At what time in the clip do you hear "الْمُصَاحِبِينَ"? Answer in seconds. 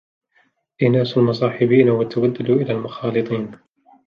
1.17-1.89